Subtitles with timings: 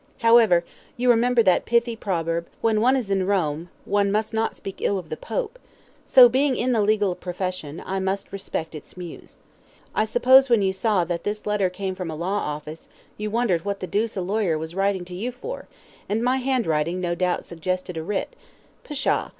[0.21, 0.65] However,
[0.97, 4.97] you remember that pithy proverb, 'When one is in Rome, one must not speak ill
[4.97, 5.59] of the Pope,'
[6.05, 9.41] so being in the legal profession, I must respect its muse.
[9.93, 13.63] I suppose when you saw that this letter came from a law office, you wondered
[13.63, 15.67] what the deuce a lawyer was writing to you for,
[16.09, 18.35] and my handwriting, no doubt suggested a writ
[18.83, 19.29] pshaw!